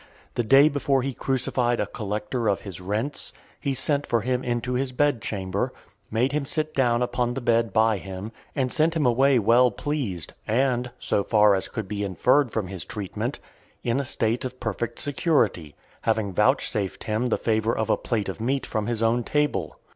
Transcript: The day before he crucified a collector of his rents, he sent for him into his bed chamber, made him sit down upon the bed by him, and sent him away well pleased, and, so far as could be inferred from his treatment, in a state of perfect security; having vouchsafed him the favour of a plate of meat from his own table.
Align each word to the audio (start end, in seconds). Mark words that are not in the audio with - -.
The 0.33 0.43
day 0.43 0.67
before 0.67 1.03
he 1.03 1.13
crucified 1.13 1.79
a 1.79 1.85
collector 1.85 2.47
of 2.49 2.61
his 2.61 2.81
rents, 2.81 3.33
he 3.59 3.75
sent 3.75 4.07
for 4.07 4.21
him 4.21 4.43
into 4.43 4.73
his 4.73 4.91
bed 4.91 5.21
chamber, 5.21 5.71
made 6.09 6.31
him 6.31 6.43
sit 6.43 6.73
down 6.73 7.03
upon 7.03 7.35
the 7.35 7.39
bed 7.39 7.71
by 7.71 7.97
him, 7.99 8.31
and 8.55 8.73
sent 8.73 8.95
him 8.95 9.05
away 9.05 9.37
well 9.37 9.69
pleased, 9.69 10.33
and, 10.47 10.89
so 10.97 11.23
far 11.23 11.53
as 11.53 11.67
could 11.67 11.87
be 11.87 12.03
inferred 12.03 12.49
from 12.51 12.65
his 12.67 12.83
treatment, 12.83 13.37
in 13.83 13.99
a 13.99 14.03
state 14.03 14.43
of 14.43 14.59
perfect 14.59 14.97
security; 14.97 15.75
having 16.01 16.33
vouchsafed 16.33 17.03
him 17.03 17.29
the 17.29 17.37
favour 17.37 17.77
of 17.77 17.91
a 17.91 17.95
plate 17.95 18.27
of 18.27 18.41
meat 18.41 18.65
from 18.65 18.87
his 18.87 19.03
own 19.03 19.23
table. 19.23 19.77